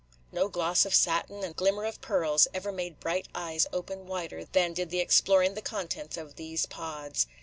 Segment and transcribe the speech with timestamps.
[0.31, 4.73] No gloss of satin and glimmer of pearls ever made bright eyes open wider than
[4.73, 7.27] did the exploring the contents of these pods.